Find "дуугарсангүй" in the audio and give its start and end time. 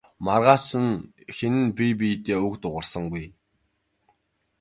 2.61-3.25